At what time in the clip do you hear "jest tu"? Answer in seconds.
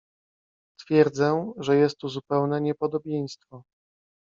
1.75-2.09